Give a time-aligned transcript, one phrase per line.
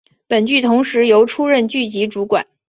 [0.27, 2.47] 本剧同时由出任剧集主管。